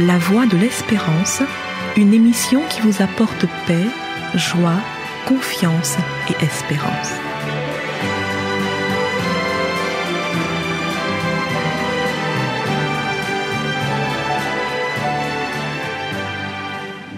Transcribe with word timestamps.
La 0.00 0.16
Voix 0.16 0.46
de 0.46 0.56
l'Espérance, 0.56 1.42
une 1.96 2.14
émission 2.14 2.60
qui 2.68 2.80
vous 2.82 3.02
apporte 3.02 3.46
paix, 3.66 3.84
joie, 4.36 4.80
confiance 5.26 5.96
et 6.30 6.44
espérance. 6.44 7.10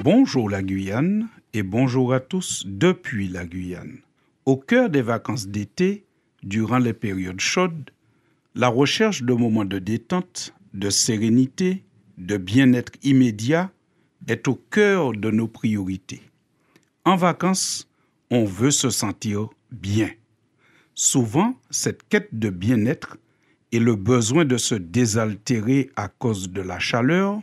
Bonjour 0.02 0.48
la 0.48 0.62
Guyane 0.62 1.28
et 1.52 1.62
bonjour 1.62 2.14
à 2.14 2.20
tous 2.20 2.64
depuis 2.66 3.28
la 3.28 3.44
Guyane. 3.44 3.98
Au 4.46 4.56
cœur 4.56 4.88
des 4.88 5.02
vacances 5.02 5.48
d'été, 5.48 6.06
durant 6.42 6.78
les 6.78 6.94
périodes 6.94 7.40
chaudes, 7.40 7.90
la 8.54 8.68
recherche 8.68 9.22
de 9.22 9.34
moments 9.34 9.66
de 9.66 9.78
détente, 9.78 10.54
de 10.72 10.88
sérénité, 10.88 11.84
de 12.20 12.36
bien-être 12.36 12.92
immédiat 13.02 13.70
est 14.28 14.46
au 14.46 14.54
cœur 14.54 15.12
de 15.12 15.30
nos 15.30 15.48
priorités. 15.48 16.22
En 17.04 17.16
vacances, 17.16 17.88
on 18.30 18.44
veut 18.44 18.70
se 18.70 18.90
sentir 18.90 19.48
bien. 19.72 20.10
Souvent, 20.94 21.54
cette 21.70 22.06
quête 22.08 22.28
de 22.32 22.50
bien-être 22.50 23.16
et 23.72 23.78
le 23.78 23.94
besoin 23.96 24.44
de 24.44 24.58
se 24.58 24.74
désaltérer 24.74 25.90
à 25.96 26.08
cause 26.08 26.50
de 26.50 26.60
la 26.60 26.78
chaleur 26.78 27.40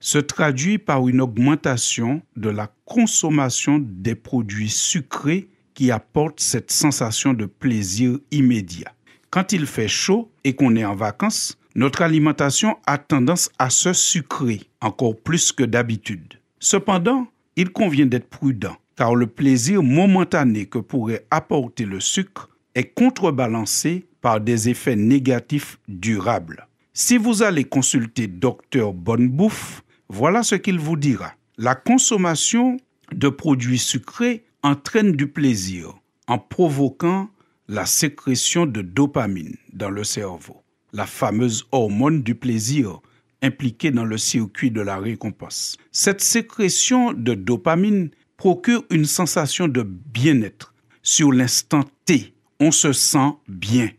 se 0.00 0.18
traduit 0.18 0.78
par 0.78 1.08
une 1.08 1.20
augmentation 1.20 2.22
de 2.36 2.50
la 2.50 2.72
consommation 2.84 3.78
des 3.80 4.14
produits 4.14 4.70
sucrés 4.70 5.48
qui 5.74 5.90
apportent 5.90 6.40
cette 6.40 6.70
sensation 6.70 7.32
de 7.32 7.46
plaisir 7.46 8.18
immédiat. 8.30 8.92
Quand 9.30 9.52
il 9.52 9.66
fait 9.66 9.88
chaud 9.88 10.30
et 10.44 10.54
qu'on 10.54 10.76
est 10.76 10.84
en 10.84 10.94
vacances, 10.94 11.56
notre 11.74 12.02
alimentation 12.02 12.76
a 12.86 12.98
tendance 12.98 13.50
à 13.58 13.70
se 13.70 13.92
sucrer 13.92 14.62
encore 14.80 15.16
plus 15.16 15.52
que 15.52 15.62
d'habitude. 15.62 16.40
Cependant, 16.58 17.26
il 17.56 17.70
convient 17.70 18.06
d'être 18.06 18.28
prudent, 18.28 18.76
car 18.96 19.14
le 19.14 19.26
plaisir 19.26 19.82
momentané 19.82 20.66
que 20.66 20.78
pourrait 20.78 21.26
apporter 21.30 21.84
le 21.84 22.00
sucre 22.00 22.50
est 22.74 22.94
contrebalancé 22.94 24.06
par 24.20 24.40
des 24.40 24.68
effets 24.68 24.96
négatifs 24.96 25.78
durables. 25.88 26.66
Si 26.92 27.16
vous 27.16 27.42
allez 27.42 27.64
consulter 27.64 28.26
Docteur 28.26 28.92
Bonne 28.92 29.28
Bouffe, 29.28 29.82
voilà 30.08 30.42
ce 30.42 30.56
qu'il 30.56 30.78
vous 30.78 30.96
dira. 30.96 31.32
La 31.56 31.74
consommation 31.74 32.76
de 33.12 33.28
produits 33.28 33.78
sucrés 33.78 34.44
entraîne 34.62 35.12
du 35.12 35.26
plaisir 35.26 35.94
en 36.26 36.38
provoquant 36.38 37.28
la 37.68 37.86
sécrétion 37.86 38.66
de 38.66 38.82
dopamine 38.82 39.56
dans 39.72 39.90
le 39.90 40.04
cerveau 40.04 40.62
la 40.92 41.06
fameuse 41.06 41.66
hormone 41.72 42.22
du 42.22 42.34
plaisir 42.34 43.00
impliquée 43.42 43.90
dans 43.90 44.04
le 44.04 44.18
circuit 44.18 44.70
de 44.70 44.80
la 44.80 44.98
récompense. 44.98 45.76
Cette 45.92 46.20
sécrétion 46.20 47.12
de 47.12 47.34
dopamine 47.34 48.10
procure 48.36 48.84
une 48.90 49.04
sensation 49.04 49.68
de 49.68 49.82
bien-être. 49.82 50.74
Sur 51.02 51.32
l'instant 51.32 51.84
T, 52.04 52.34
on 52.58 52.70
se 52.70 52.92
sent 52.92 53.32
bien, 53.48 53.90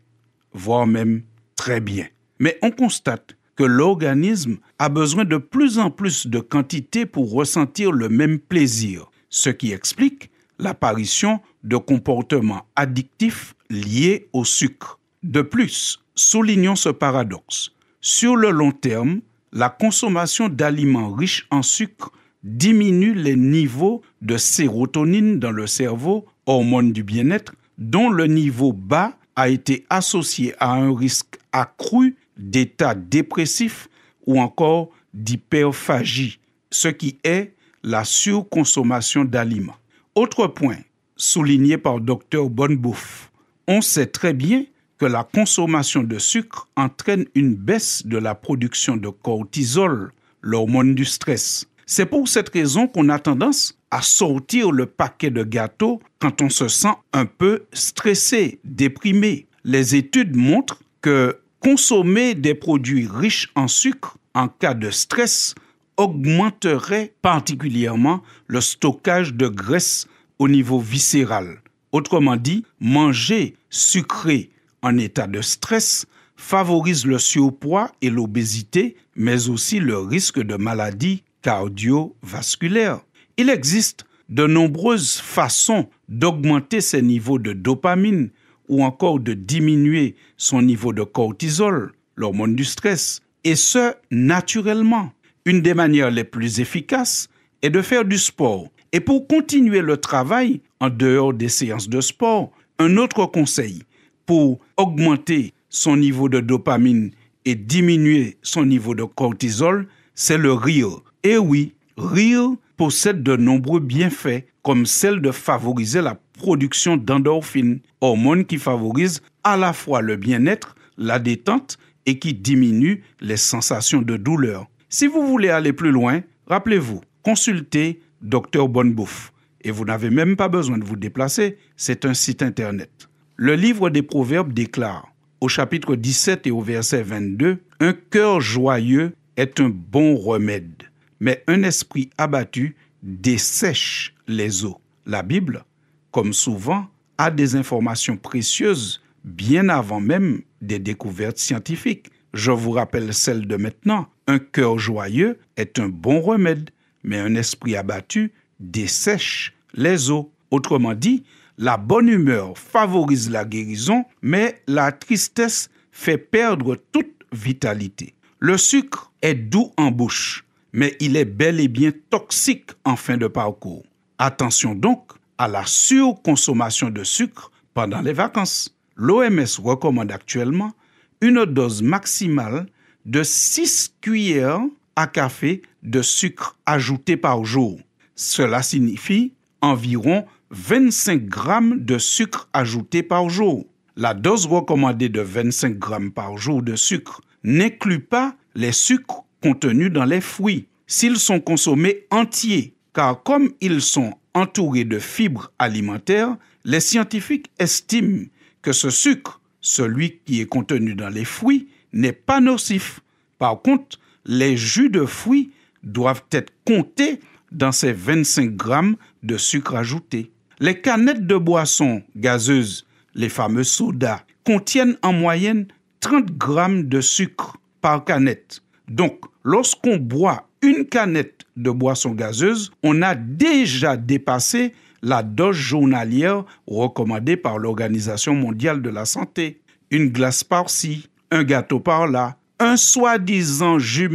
voire 0.53 0.87
même 0.87 1.23
très 1.55 1.79
bien. 1.79 2.07
Mais 2.39 2.57
on 2.61 2.71
constate 2.71 3.35
que 3.55 3.63
l'organisme 3.63 4.57
a 4.79 4.89
besoin 4.89 5.25
de 5.25 5.37
plus 5.37 5.77
en 5.77 5.91
plus 5.91 6.27
de 6.27 6.39
quantité 6.39 7.05
pour 7.05 7.31
ressentir 7.31 7.91
le 7.91 8.09
même 8.09 8.39
plaisir, 8.39 9.11
ce 9.29 9.49
qui 9.49 9.71
explique 9.71 10.31
l'apparition 10.57 11.41
de 11.63 11.77
comportements 11.77 12.65
addictifs 12.75 13.55
liés 13.69 14.29
au 14.33 14.45
sucre. 14.45 14.99
De 15.23 15.41
plus, 15.41 16.01
Soulignons 16.15 16.75
ce 16.75 16.89
paradoxe. 16.89 17.71
Sur 18.01 18.35
le 18.35 18.49
long 18.49 18.71
terme, 18.71 19.21
la 19.53 19.69
consommation 19.69 20.49
d'aliments 20.49 21.11
riches 21.11 21.47
en 21.51 21.61
sucre 21.61 22.11
diminue 22.43 23.13
les 23.13 23.35
niveaux 23.35 24.01
de 24.21 24.37
sérotonine 24.37 25.39
dans 25.39 25.51
le 25.51 25.67
cerveau, 25.67 26.25
hormone 26.45 26.91
du 26.91 27.03
bien-être, 27.03 27.53
dont 27.77 28.09
le 28.09 28.27
niveau 28.27 28.73
bas 28.73 29.17
a 29.35 29.49
été 29.49 29.85
associé 29.89 30.53
à 30.59 30.73
un 30.73 30.95
risque 30.95 31.39
accru 31.51 32.17
d'état 32.37 32.93
dépressif 32.93 33.87
ou 34.25 34.39
encore 34.39 34.89
d'hyperphagie, 35.13 36.39
ce 36.71 36.87
qui 36.87 37.17
est 37.23 37.53
la 37.83 38.03
surconsommation 38.03 39.23
d'aliments. 39.23 39.77
Autre 40.15 40.47
point 40.47 40.77
souligné 41.15 41.77
par 41.77 41.99
Dr 42.01 42.49
Bonnebouffe, 42.49 43.31
on 43.67 43.81
sait 43.81 44.07
très 44.07 44.33
bien 44.33 44.65
la 45.05 45.23
consommation 45.23 46.03
de 46.03 46.19
sucre 46.19 46.67
entraîne 46.75 47.25
une 47.35 47.55
baisse 47.55 48.05
de 48.05 48.17
la 48.17 48.35
production 48.35 48.97
de 48.97 49.09
cortisol, 49.09 50.11
l'hormone 50.41 50.95
du 50.95 51.05
stress. 51.05 51.67
C'est 51.85 52.05
pour 52.05 52.27
cette 52.27 52.49
raison 52.49 52.87
qu'on 52.87 53.09
a 53.09 53.19
tendance 53.19 53.77
à 53.91 54.01
sortir 54.01 54.71
le 54.71 54.85
paquet 54.85 55.29
de 55.29 55.43
gâteaux 55.43 56.01
quand 56.19 56.41
on 56.41 56.49
se 56.49 56.67
sent 56.67 56.93
un 57.13 57.25
peu 57.25 57.65
stressé, 57.73 58.59
déprimé. 58.63 59.47
Les 59.63 59.95
études 59.95 60.35
montrent 60.35 60.81
que 61.01 61.37
consommer 61.59 62.33
des 62.33 62.55
produits 62.55 63.07
riches 63.07 63.51
en 63.55 63.67
sucre 63.67 64.17
en 64.33 64.47
cas 64.47 64.73
de 64.73 64.89
stress 64.89 65.53
augmenterait 65.97 67.13
particulièrement 67.21 68.23
le 68.47 68.61
stockage 68.61 69.33
de 69.33 69.47
graisse 69.47 70.07
au 70.39 70.47
niveau 70.47 70.79
viscéral. 70.79 71.61
Autrement 71.91 72.37
dit, 72.37 72.65
manger 72.79 73.55
sucré 73.69 74.49
en 74.81 74.97
état 74.97 75.27
de 75.27 75.41
stress 75.41 76.05
favorise 76.35 77.05
le 77.05 77.19
surpoids 77.19 77.91
et 78.01 78.09
l'obésité, 78.09 78.95
mais 79.15 79.49
aussi 79.49 79.79
le 79.79 79.97
risque 79.99 80.41
de 80.41 80.55
maladies 80.55 81.23
cardiovasculaires. 81.41 83.01
Il 83.37 83.49
existe 83.49 84.05
de 84.29 84.47
nombreuses 84.47 85.17
façons 85.17 85.89
d'augmenter 86.09 86.81
ses 86.81 87.01
niveaux 87.01 87.39
de 87.39 87.53
dopamine 87.53 88.29
ou 88.69 88.83
encore 88.83 89.19
de 89.19 89.33
diminuer 89.33 90.15
son 90.37 90.61
niveau 90.61 90.93
de 90.93 91.03
cortisol, 91.03 91.91
l'hormone 92.15 92.55
du 92.55 92.63
stress, 92.63 93.21
et 93.43 93.55
ce, 93.55 93.93
naturellement. 94.09 95.11
Une 95.45 95.61
des 95.61 95.73
manières 95.73 96.11
les 96.11 96.23
plus 96.23 96.59
efficaces 96.59 97.27
est 97.61 97.69
de 97.69 97.81
faire 97.81 98.05
du 98.05 98.17
sport. 98.17 98.67
Et 98.93 98.99
pour 98.99 99.27
continuer 99.27 99.81
le 99.81 99.97
travail 99.97 100.61
en 100.79 100.89
dehors 100.89 101.33
des 101.33 101.49
séances 101.49 101.89
de 101.89 102.01
sport, 102.01 102.51
un 102.79 102.97
autre 102.97 103.25
conseil 103.25 103.83
pour 104.31 104.59
augmenter 104.77 105.53
son 105.67 105.97
niveau 105.97 106.29
de 106.29 106.39
dopamine 106.39 107.11
et 107.43 107.53
diminuer 107.53 108.37
son 108.41 108.65
niveau 108.65 108.95
de 108.95 109.03
cortisol, 109.03 109.89
c'est 110.15 110.37
le 110.37 110.53
rire. 110.53 111.01
Et 111.21 111.37
oui, 111.37 111.73
rire 111.97 112.51
possède 112.77 113.23
de 113.23 113.35
nombreux 113.35 113.81
bienfaits, 113.81 114.45
comme 114.63 114.85
celle 114.85 115.19
de 115.19 115.31
favoriser 115.31 116.01
la 116.01 116.17
production 116.31 116.95
d'endorphines, 116.95 117.81
hormones 117.99 118.45
qui 118.45 118.57
favorisent 118.57 119.21
à 119.43 119.57
la 119.57 119.73
fois 119.73 119.99
le 119.99 120.15
bien-être, 120.15 120.75
la 120.97 121.19
détente 121.19 121.77
et 122.05 122.17
qui 122.17 122.33
diminuent 122.33 123.03
les 123.19 123.35
sensations 123.35 124.01
de 124.01 124.15
douleur. 124.15 124.65
Si 124.87 125.07
vous 125.07 125.27
voulez 125.27 125.49
aller 125.49 125.73
plus 125.73 125.91
loin, 125.91 126.21
rappelez-vous, 126.47 127.01
consultez 127.21 127.99
Dr 128.21 128.69
Bonnebouffe. 128.69 129.33
Et 129.59 129.71
vous 129.71 129.83
n'avez 129.83 130.09
même 130.09 130.37
pas 130.37 130.47
besoin 130.47 130.77
de 130.77 130.85
vous 130.85 130.95
déplacer, 130.95 131.57
c'est 131.75 132.05
un 132.05 132.13
site 132.13 132.41
internet. 132.41 133.10
Le 133.37 133.55
livre 133.55 133.89
des 133.89 134.03
Proverbes 134.03 134.53
déclare, 134.53 135.11
au 135.39 135.47
chapitre 135.47 135.95
17 135.95 136.47
et 136.47 136.51
au 136.51 136.61
verset 136.61 137.01
22, 137.01 137.57
Un 137.79 137.93
cœur 137.93 138.41
joyeux 138.41 139.13
est 139.37 139.59
un 139.59 139.69
bon 139.69 140.15
remède, 140.15 140.83
mais 141.19 141.43
un 141.47 141.63
esprit 141.63 142.09
abattu 142.17 142.75
dessèche 143.01 144.13
les 144.27 144.65
eaux. 144.65 144.79
La 145.05 145.23
Bible, 145.23 145.63
comme 146.11 146.33
souvent, 146.33 146.87
a 147.17 147.31
des 147.31 147.55
informations 147.55 148.17
précieuses 148.17 149.01
bien 149.23 149.69
avant 149.69 150.01
même 150.01 150.41
des 150.61 150.79
découvertes 150.79 151.37
scientifiques. 151.37 152.11
Je 152.33 152.51
vous 152.51 152.71
rappelle 152.71 153.13
celle 153.13 153.47
de 153.47 153.55
maintenant. 153.55 154.07
Un 154.27 154.39
cœur 154.39 154.77
joyeux 154.77 155.39
est 155.57 155.79
un 155.79 155.89
bon 155.89 156.21
remède, 156.21 156.69
mais 157.03 157.17
un 157.17 157.35
esprit 157.35 157.75
abattu 157.75 158.31
dessèche 158.59 159.53
les 159.73 160.11
eaux. 160.11 160.31
Autrement 160.51 160.93
dit, 160.93 161.23
la 161.61 161.77
bonne 161.77 162.09
humeur 162.09 162.57
favorise 162.57 163.29
la 163.29 163.45
guérison, 163.45 164.03
mais 164.23 164.63
la 164.65 164.91
tristesse 164.91 165.69
fait 165.91 166.17
perdre 166.17 166.75
toute 166.91 167.13
vitalité. 167.31 168.15
Le 168.39 168.57
sucre 168.57 169.11
est 169.21 169.35
doux 169.35 169.71
en 169.77 169.91
bouche, 169.91 170.43
mais 170.73 170.97
il 170.99 171.15
est 171.15 171.25
bel 171.25 171.59
et 171.59 171.67
bien 171.67 171.91
toxique 172.09 172.71
en 172.83 172.95
fin 172.95 173.15
de 173.15 173.27
parcours. 173.27 173.83
Attention 174.17 174.73
donc 174.73 175.11
à 175.37 175.47
la 175.47 175.63
surconsommation 175.67 176.89
de 176.89 177.03
sucre 177.03 177.51
pendant 177.75 178.01
les 178.01 178.13
vacances. 178.13 178.75
L'OMS 178.95 179.59
recommande 179.63 180.11
actuellement 180.11 180.73
une 181.21 181.45
dose 181.45 181.83
maximale 181.83 182.65
de 183.05 183.21
6 183.21 183.97
cuillères 184.01 184.61
à 184.95 185.05
café 185.05 185.61
de 185.83 186.01
sucre 186.01 186.57
ajouté 186.65 187.17
par 187.17 187.45
jour. 187.45 187.79
Cela 188.15 188.63
signifie 188.63 189.33
environ 189.61 190.25
25 190.51 191.27
grammes 191.27 191.85
de 191.85 191.97
sucre 191.97 192.49
ajouté 192.51 193.03
par 193.03 193.29
jour. 193.29 193.65
La 193.95 194.13
dose 194.13 194.47
recommandée 194.47 195.07
de 195.07 195.21
25 195.21 195.79
grammes 195.79 196.11
par 196.11 196.37
jour 196.37 196.61
de 196.61 196.75
sucre 196.75 197.21
n'inclut 197.43 198.01
pas 198.01 198.35
les 198.53 198.73
sucres 198.73 199.23
contenus 199.41 199.91
dans 199.91 200.05
les 200.05 200.21
fruits. 200.21 200.67
s'ils 200.87 201.19
sont 201.19 201.39
consommés 201.39 202.05
entiers, 202.11 202.75
car 202.93 203.23
comme 203.23 203.51
ils 203.61 203.81
sont 203.81 204.13
entourés 204.33 204.83
de 204.83 204.99
fibres 204.99 205.53
alimentaires, 205.57 206.35
les 206.65 206.81
scientifiques 206.81 207.49
estiment 207.57 208.25
que 208.61 208.73
ce 208.73 208.89
sucre, 208.89 209.39
celui 209.61 210.19
qui 210.25 210.41
est 210.41 210.47
contenu 210.47 210.95
dans 210.95 211.07
les 211.07 211.23
fruits, 211.23 211.69
n'est 211.93 212.11
pas 212.11 212.41
nocif. 212.41 212.99
Par 213.37 213.61
contre, 213.61 213.99
les 214.25 214.57
jus 214.57 214.89
de 214.89 215.05
fruits 215.05 215.51
doivent 215.81 216.25
être 216.31 216.51
comptés 216.65 217.21
dans 217.53 217.71
ces 217.71 217.93
25 217.93 218.55
grammes 218.55 218.97
de 219.23 219.37
sucre 219.37 219.75
ajouté. 219.75 220.30
Les 220.61 220.79
canettes 220.79 221.25
de 221.25 221.37
boissons 221.37 222.03
gazeuses, 222.15 222.85
les 223.15 223.29
fameux 223.29 223.63
sodas, 223.63 224.21
contiennent 224.45 224.95
en 225.01 225.11
moyenne 225.11 225.65
30 226.01 226.37
grammes 226.37 226.83
de 226.83 227.01
sucre 227.01 227.57
par 227.81 228.05
canette. 228.05 228.61
Donc, 228.87 229.21
lorsqu'on 229.43 229.97
boit 229.97 230.47
une 230.61 230.85
canette 230.85 231.45
de 231.57 231.71
boisson 231.71 232.11
gazeuse, 232.11 232.71
on 232.83 233.01
a 233.01 233.15
déjà 233.15 233.97
dépassé 233.97 234.73
la 235.01 235.23
dose 235.23 235.55
journalière 235.55 236.45
recommandée 236.67 237.37
par 237.37 237.57
l'Organisation 237.57 238.35
mondiale 238.35 238.83
de 238.83 238.89
la 238.91 239.05
santé. 239.05 239.61
Une 239.89 240.09
glace 240.09 240.43
par-ci, 240.43 241.09
un 241.31 241.43
gâteau 241.43 241.79
par-là, 241.79 242.37
un 242.59 242.77
soi-disant 242.77 243.79
jus 243.79 244.11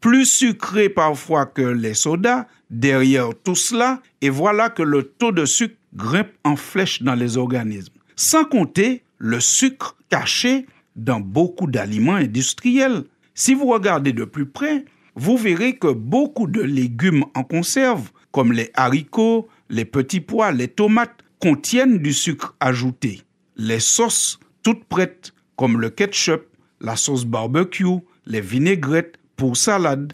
plus 0.00 0.26
sucré 0.26 0.88
parfois 0.88 1.46
que 1.46 1.62
les 1.62 1.94
sodas, 1.94 2.46
derrière 2.70 3.30
tout 3.44 3.54
cela, 3.54 4.00
et 4.20 4.30
voilà 4.30 4.70
que 4.70 4.82
le 4.82 5.02
taux 5.02 5.32
de 5.32 5.44
sucre 5.44 5.76
grimpe 5.94 6.32
en 6.44 6.56
flèche 6.56 7.02
dans 7.02 7.14
les 7.14 7.36
organismes. 7.36 7.94
Sans 8.16 8.44
compter 8.44 9.02
le 9.18 9.40
sucre 9.40 9.96
caché 10.08 10.66
dans 10.96 11.20
beaucoup 11.20 11.66
d'aliments 11.66 12.14
industriels. 12.14 13.04
Si 13.34 13.54
vous 13.54 13.66
regardez 13.66 14.12
de 14.12 14.24
plus 14.24 14.46
près, 14.46 14.84
vous 15.14 15.36
verrez 15.36 15.76
que 15.76 15.92
beaucoup 15.92 16.46
de 16.46 16.60
légumes 16.60 17.24
en 17.34 17.42
conserve, 17.42 18.10
comme 18.30 18.52
les 18.52 18.70
haricots, 18.74 19.48
les 19.68 19.84
petits 19.84 20.20
pois, 20.20 20.52
les 20.52 20.68
tomates, 20.68 21.24
contiennent 21.40 21.98
du 21.98 22.12
sucre 22.12 22.54
ajouté. 22.60 23.22
Les 23.56 23.80
sauces 23.80 24.38
toutes 24.62 24.84
prêtes, 24.84 25.32
comme 25.56 25.80
le 25.80 25.90
ketchup, 25.90 26.42
la 26.80 26.96
sauce 26.96 27.24
barbecue, 27.24 28.00
les 28.26 28.40
vinaigrettes 28.40 29.16
pour 29.36 29.56
salade 29.56 30.12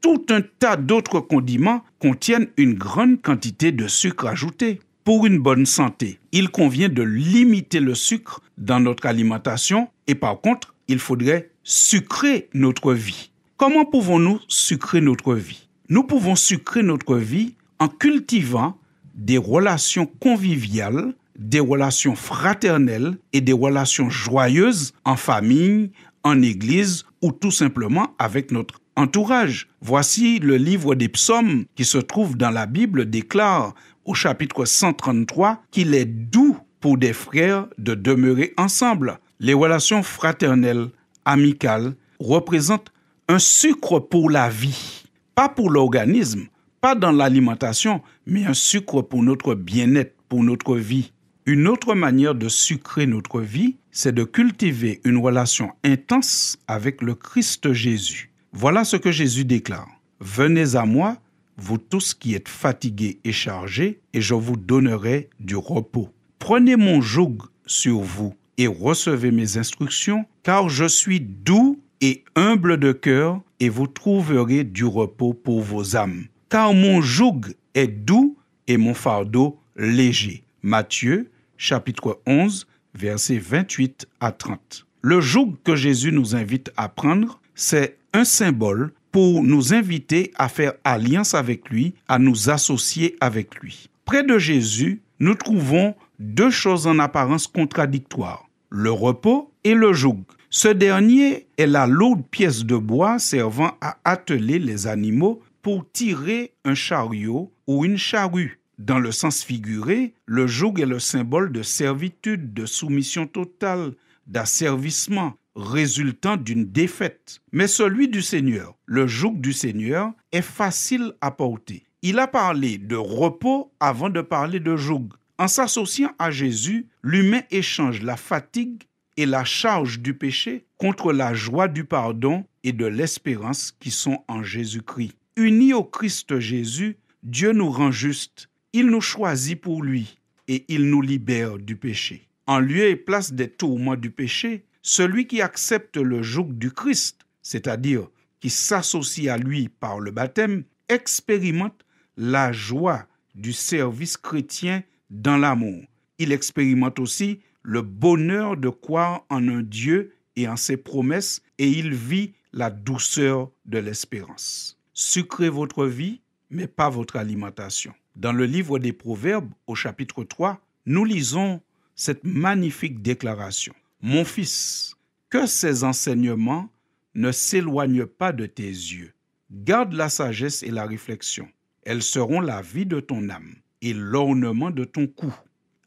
tout 0.00 0.24
un 0.30 0.40
tas 0.58 0.76
d'autres 0.76 1.20
condiments 1.20 1.82
contiennent 1.98 2.48
une 2.56 2.74
grande 2.74 3.20
quantité 3.20 3.72
de 3.72 3.88
sucre 3.88 4.26
ajouté. 4.26 4.80
Pour 5.04 5.26
une 5.26 5.38
bonne 5.38 5.64
santé, 5.64 6.18
il 6.32 6.50
convient 6.50 6.90
de 6.90 7.02
limiter 7.02 7.80
le 7.80 7.94
sucre 7.94 8.42
dans 8.58 8.78
notre 8.78 9.06
alimentation 9.06 9.88
et 10.06 10.14
par 10.14 10.40
contre, 10.40 10.74
il 10.86 10.98
faudrait 10.98 11.50
sucrer 11.64 12.48
notre 12.52 12.92
vie. 12.92 13.30
Comment 13.56 13.84
pouvons-nous 13.84 14.40
sucrer 14.48 15.00
notre 15.00 15.34
vie? 15.34 15.68
Nous 15.88 16.04
pouvons 16.04 16.36
sucrer 16.36 16.82
notre 16.82 17.16
vie 17.16 17.54
en 17.78 17.88
cultivant 17.88 18.76
des 19.14 19.38
relations 19.38 20.06
conviviales, 20.06 21.14
des 21.38 21.60
relations 21.60 22.14
fraternelles 22.14 23.16
et 23.32 23.40
des 23.40 23.52
relations 23.52 24.10
joyeuses 24.10 24.92
en 25.04 25.16
famille, 25.16 25.90
en 26.22 26.42
église 26.42 27.06
ou 27.22 27.32
tout 27.32 27.50
simplement 27.50 28.14
avec 28.18 28.50
notre 28.50 28.80
entourage. 28.98 29.68
Voici 29.80 30.40
le 30.40 30.56
livre 30.56 30.94
des 30.94 31.08
psaumes 31.08 31.64
qui 31.76 31.84
se 31.84 31.98
trouve 31.98 32.36
dans 32.36 32.50
la 32.50 32.66
Bible 32.66 33.08
déclare 33.08 33.74
au 34.04 34.14
chapitre 34.14 34.64
133 34.64 35.62
qu'il 35.70 35.94
est 35.94 36.04
doux 36.04 36.56
pour 36.80 36.98
des 36.98 37.12
frères 37.12 37.68
de 37.78 37.94
demeurer 37.94 38.54
ensemble. 38.56 39.18
Les 39.40 39.54
relations 39.54 40.02
fraternelles, 40.02 40.88
amicales, 41.24 41.94
représentent 42.18 42.92
un 43.28 43.38
sucre 43.38 44.00
pour 44.00 44.30
la 44.30 44.48
vie, 44.48 45.04
pas 45.34 45.48
pour 45.48 45.70
l'organisme, 45.70 46.46
pas 46.80 46.94
dans 46.94 47.12
l'alimentation, 47.12 48.02
mais 48.26 48.44
un 48.46 48.54
sucre 48.54 49.02
pour 49.02 49.22
notre 49.22 49.54
bien-être, 49.54 50.14
pour 50.28 50.42
notre 50.42 50.76
vie. 50.76 51.12
Une 51.46 51.68
autre 51.68 51.94
manière 51.94 52.34
de 52.34 52.48
sucrer 52.48 53.06
notre 53.06 53.40
vie, 53.40 53.76
c'est 53.90 54.14
de 54.14 54.24
cultiver 54.24 55.00
une 55.04 55.18
relation 55.18 55.70
intense 55.84 56.58
avec 56.66 57.00
le 57.00 57.14
Christ 57.14 57.72
Jésus. 57.72 58.30
Voilà 58.52 58.84
ce 58.84 58.96
que 58.96 59.12
Jésus 59.12 59.44
déclare. 59.44 59.88
Venez 60.20 60.74
à 60.74 60.84
moi, 60.84 61.18
vous 61.56 61.78
tous 61.78 62.14
qui 62.14 62.34
êtes 62.34 62.48
fatigués 62.48 63.20
et 63.24 63.32
chargés, 63.32 64.00
et 64.14 64.20
je 64.20 64.34
vous 64.34 64.56
donnerai 64.56 65.28
du 65.38 65.56
repos. 65.56 66.08
Prenez 66.38 66.76
mon 66.76 67.00
joug 67.00 67.38
sur 67.66 68.00
vous 68.00 68.34
et 68.56 68.66
recevez 68.66 69.30
mes 69.30 69.58
instructions, 69.58 70.24
car 70.42 70.68
je 70.68 70.86
suis 70.86 71.20
doux 71.20 71.80
et 72.00 72.24
humble 72.36 72.78
de 72.78 72.92
cœur, 72.92 73.40
et 73.60 73.68
vous 73.68 73.86
trouverez 73.86 74.64
du 74.64 74.84
repos 74.84 75.34
pour 75.34 75.60
vos 75.60 75.96
âmes. 75.96 76.26
Car 76.48 76.72
mon 76.72 77.00
joug 77.00 77.40
est 77.74 77.88
doux 77.88 78.36
et 78.66 78.76
mon 78.76 78.94
fardeau 78.94 79.58
léger. 79.76 80.42
Matthieu 80.62 81.30
chapitre 81.56 82.20
11 82.26 82.66
versets 82.94 83.38
28 83.38 84.08
à 84.20 84.32
30. 84.32 84.86
Le 85.02 85.20
joug 85.20 85.56
que 85.64 85.76
Jésus 85.76 86.12
nous 86.12 86.34
invite 86.34 86.72
à 86.76 86.88
prendre, 86.88 87.40
c'est 87.54 87.97
un 88.12 88.24
symbole 88.24 88.92
pour 89.12 89.42
nous 89.42 89.74
inviter 89.74 90.32
à 90.36 90.48
faire 90.48 90.74
alliance 90.84 91.34
avec 91.34 91.70
lui, 91.70 91.94
à 92.08 92.18
nous 92.18 92.50
associer 92.50 93.16
avec 93.20 93.56
lui. 93.56 93.88
Près 94.04 94.22
de 94.22 94.38
Jésus, 94.38 95.02
nous 95.20 95.34
trouvons 95.34 95.94
deux 96.18 96.50
choses 96.50 96.86
en 96.86 96.98
apparence 96.98 97.46
contradictoires, 97.46 98.48
le 98.70 98.90
repos 98.90 99.52
et 99.64 99.74
le 99.74 99.92
joug. 99.92 100.24
Ce 100.50 100.68
dernier 100.68 101.46
est 101.58 101.66
la 101.66 101.86
lourde 101.86 102.24
pièce 102.30 102.64
de 102.64 102.76
bois 102.76 103.18
servant 103.18 103.72
à 103.80 103.98
atteler 104.04 104.58
les 104.58 104.86
animaux 104.86 105.42
pour 105.62 105.84
tirer 105.92 106.52
un 106.64 106.74
chariot 106.74 107.52
ou 107.66 107.84
une 107.84 107.98
charrue. 107.98 108.60
Dans 108.78 108.98
le 108.98 109.10
sens 109.10 109.42
figuré, 109.42 110.14
le 110.24 110.46
joug 110.46 110.80
est 110.80 110.86
le 110.86 111.00
symbole 111.00 111.52
de 111.52 111.62
servitude, 111.62 112.54
de 112.54 112.64
soumission 112.64 113.26
totale, 113.26 113.92
d'asservissement, 114.26 115.34
résultant 115.58 116.36
d'une 116.36 116.64
défaite. 116.64 117.40
Mais 117.52 117.66
celui 117.66 118.08
du 118.08 118.22
Seigneur, 118.22 118.76
le 118.86 119.06
joug 119.06 119.34
du 119.40 119.52
Seigneur, 119.52 120.12
est 120.32 120.42
facile 120.42 121.12
à 121.20 121.30
porter. 121.30 121.84
Il 122.02 122.18
a 122.20 122.28
parlé 122.28 122.78
de 122.78 122.94
repos 122.94 123.72
avant 123.80 124.08
de 124.08 124.20
parler 124.20 124.60
de 124.60 124.76
joug. 124.76 125.08
En 125.36 125.48
s'associant 125.48 126.12
à 126.18 126.30
Jésus, 126.30 126.86
l'humain 127.02 127.42
échange 127.50 128.02
la 128.02 128.16
fatigue 128.16 128.84
et 129.16 129.26
la 129.26 129.44
charge 129.44 129.98
du 129.98 130.14
péché 130.14 130.64
contre 130.76 131.12
la 131.12 131.34
joie 131.34 131.66
du 131.66 131.84
pardon 131.84 132.44
et 132.62 132.72
de 132.72 132.86
l'espérance 132.86 133.72
qui 133.80 133.90
sont 133.90 134.22
en 134.28 134.44
Jésus-Christ. 134.44 135.14
Unis 135.36 135.74
au 135.74 135.84
Christ 135.84 136.38
Jésus, 136.38 136.96
Dieu 137.24 137.52
nous 137.52 137.70
rend 137.70 137.90
justes, 137.90 138.48
il 138.72 138.86
nous 138.86 139.00
choisit 139.00 139.60
pour 139.60 139.82
lui 139.82 140.18
et 140.46 140.64
il 140.68 140.88
nous 140.88 141.02
libère 141.02 141.58
du 141.58 141.74
péché. 141.74 142.28
En 142.46 142.60
lieu 142.60 142.86
et 142.88 142.96
place 142.96 143.32
des 143.32 143.48
tourments 143.48 143.96
du 143.96 144.10
péché, 144.10 144.64
celui 144.82 145.26
qui 145.26 145.40
accepte 145.40 145.96
le 145.96 146.22
joug 146.22 146.52
du 146.52 146.70
Christ, 146.70 147.26
c'est-à-dire 147.42 148.08
qui 148.40 148.50
s'associe 148.50 149.28
à 149.28 149.36
lui 149.36 149.68
par 149.68 150.00
le 150.00 150.10
baptême, 150.10 150.64
expérimente 150.88 151.84
la 152.16 152.52
joie 152.52 153.06
du 153.34 153.52
service 153.52 154.16
chrétien 154.16 154.82
dans 155.10 155.36
l'amour. 155.36 155.82
Il 156.18 156.32
expérimente 156.32 156.98
aussi 156.98 157.40
le 157.62 157.82
bonheur 157.82 158.56
de 158.56 158.68
croire 158.68 159.24
en 159.28 159.46
un 159.48 159.62
Dieu 159.62 160.14
et 160.36 160.48
en 160.48 160.56
ses 160.56 160.76
promesses 160.76 161.42
et 161.58 161.68
il 161.68 161.94
vit 161.94 162.34
la 162.52 162.70
douceur 162.70 163.50
de 163.66 163.78
l'espérance. 163.78 164.78
Sucrez 164.94 165.48
votre 165.48 165.86
vie, 165.86 166.20
mais 166.50 166.66
pas 166.66 166.88
votre 166.88 167.16
alimentation. 167.16 167.92
Dans 168.16 168.32
le 168.32 168.46
livre 168.46 168.78
des 168.78 168.92
Proverbes, 168.92 169.52
au 169.66 169.74
chapitre 169.74 170.24
3, 170.24 170.60
nous 170.86 171.04
lisons 171.04 171.60
cette 171.94 172.24
magnifique 172.24 173.02
déclaration. 173.02 173.74
Mon 174.00 174.24
fils, 174.24 174.94
que 175.28 175.46
ces 175.46 175.82
enseignements 175.84 176.70
ne 177.14 177.32
s'éloignent 177.32 178.06
pas 178.06 178.32
de 178.32 178.46
tes 178.46 178.62
yeux. 178.62 179.12
Garde 179.50 179.92
la 179.92 180.08
sagesse 180.08 180.62
et 180.62 180.70
la 180.70 180.86
réflexion. 180.86 181.48
Elles 181.84 182.02
seront 182.02 182.40
la 182.40 182.62
vie 182.62 182.86
de 182.86 183.00
ton 183.00 183.28
âme 183.28 183.56
et 183.82 183.92
l'ornement 183.92 184.70
de 184.70 184.84
ton 184.84 185.06
cou. 185.06 185.34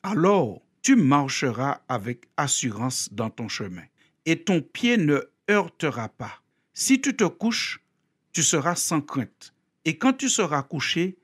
Alors, 0.04 0.62
tu 0.82 0.96
marcheras 0.96 1.82
avec 1.88 2.26
assurance 2.38 3.10
dans 3.14 3.30
ton 3.30 3.48
chemin 3.48 3.84
et 4.26 4.44
ton 4.44 4.62
pied 4.62 4.98
ne 4.98 5.22
heurtera 5.50 6.10
pas. 6.10 6.42
Si 6.74 7.00
tu 7.00 7.16
te 7.16 7.24
couches, 7.24 7.82
tu 8.34 8.44
seras 8.44 8.76
sans 8.76 9.02
crainte. 9.02 9.54
Et 9.86 9.98
quand 9.98 10.14
tu 10.14 10.30
seras 10.30 10.64
couché, 10.64 11.18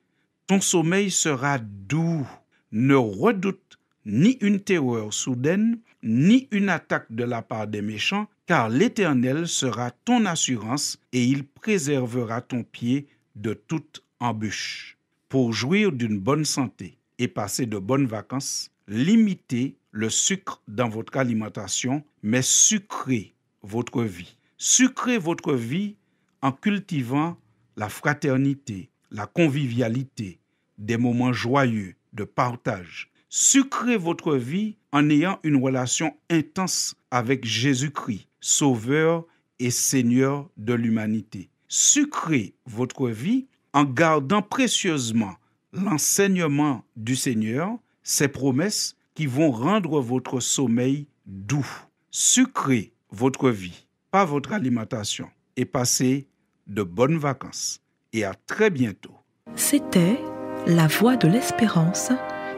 ton 0.45 0.61
sommeil 0.61 1.11
sera 1.11 1.57
doux. 1.59 2.27
Ne 2.71 2.95
redoute 2.95 3.77
ni 4.05 4.37
une 4.41 4.59
terreur 4.59 5.13
soudaine, 5.13 5.79
ni 6.07 6.47
une 6.51 6.69
attaque 6.69 7.11
de 7.11 7.23
la 7.23 7.41
part 7.41 7.67
des 7.67 7.81
méchants, 7.81 8.27
car 8.45 8.69
l'Éternel 8.69 9.47
sera 9.47 9.91
ton 9.91 10.25
assurance 10.25 10.97
et 11.11 11.23
il 11.23 11.45
préservera 11.45 12.41
ton 12.41 12.63
pied 12.63 13.07
de 13.35 13.53
toute 13.53 14.03
embûche. 14.19 14.97
Pour 15.29 15.51
jouir 15.51 15.91
d'une 15.91 16.17
bonne 16.17 16.45
santé 16.45 16.97
et 17.19 17.27
passer 17.27 17.65
de 17.65 17.77
bonnes 17.77 18.05
vacances, 18.05 18.71
limitez 18.87 19.75
le 19.91 20.09
sucre 20.09 20.61
dans 20.67 20.87
votre 20.87 21.17
alimentation, 21.17 22.03
mais 22.23 22.41
sucrez 22.41 23.33
votre 23.61 24.03
vie. 24.03 24.37
Sucrez 24.57 25.17
votre 25.17 25.53
vie 25.53 25.97
en 26.41 26.51
cultivant 26.51 27.37
la 27.75 27.89
fraternité, 27.89 28.89
la 29.11 29.25
convivialité, 29.25 30.39
des 30.77 30.97
moments 30.97 31.33
joyeux 31.33 31.95
de 32.13 32.23
partage. 32.23 33.11
Sucrez 33.29 33.97
votre 33.97 34.35
vie 34.35 34.76
en 34.91 35.09
ayant 35.09 35.39
une 35.43 35.61
relation 35.61 36.15
intense 36.29 36.95
avec 37.11 37.45
Jésus-Christ, 37.45 38.27
Sauveur 38.39 39.25
et 39.59 39.71
Seigneur 39.71 40.49
de 40.57 40.73
l'humanité. 40.73 41.49
Sucrez 41.67 42.53
votre 42.65 43.09
vie 43.09 43.47
en 43.73 43.83
gardant 43.83 44.41
précieusement 44.41 45.35
l'enseignement 45.73 46.83
du 46.95 47.15
Seigneur, 47.15 47.77
ses 48.03 48.27
promesses 48.27 48.95
qui 49.13 49.25
vont 49.25 49.51
rendre 49.51 49.99
votre 49.99 50.39
sommeil 50.39 51.07
doux. 51.25 51.67
Sucrez 52.09 52.93
votre 53.11 53.49
vie, 53.49 53.87
pas 54.11 54.25
votre 54.25 54.53
alimentation, 54.53 55.29
et 55.55 55.65
passez 55.65 56.27
de 56.67 56.83
bonnes 56.83 57.17
vacances. 57.17 57.81
Et 58.13 58.23
à 58.23 58.33
très 58.33 58.69
bientôt. 58.69 59.15
C'était 59.55 60.19
La 60.65 60.87
Voix 60.87 61.17
de 61.17 61.27
l'Espérance, 61.27 62.11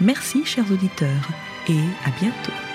Merci 0.00 0.44
chers 0.44 0.70
auditeurs 0.70 1.28
et 1.68 1.80
à 2.04 2.10
bientôt. 2.20 2.65